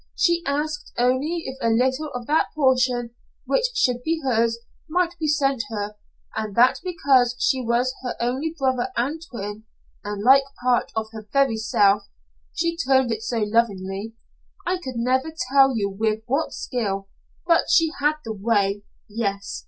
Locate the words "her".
5.69-5.95, 8.01-8.15, 11.11-11.27